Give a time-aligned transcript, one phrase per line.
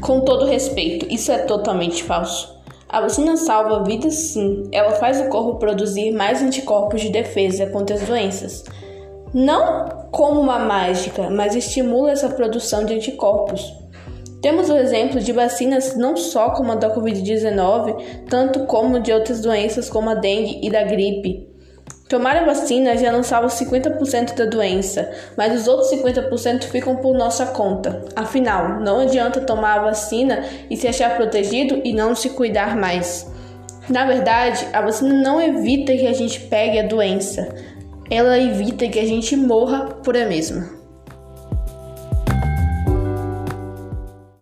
[0.00, 2.56] Com todo respeito, isso é totalmente falso.
[2.88, 7.96] A vacina salva vidas sim, ela faz o corpo produzir mais anticorpos de defesa contra
[7.96, 8.64] as doenças.
[9.34, 13.72] Não como uma mágica, mas estimula essa produção de anticorpos.
[14.40, 19.40] Temos o exemplo de vacinas não só como a da Covid-19, tanto como de outras
[19.40, 21.46] doenças como a dengue e da gripe.
[22.08, 27.14] Tomar a vacina já não salva 50% da doença, mas os outros 50% ficam por
[27.14, 28.02] nossa conta.
[28.16, 33.30] Afinal, não adianta tomar a vacina e se achar protegido e não se cuidar mais.
[33.90, 37.54] Na verdade, a vacina não evita que a gente pegue a doença,
[38.10, 40.78] ela evita que a gente morra por a mesma.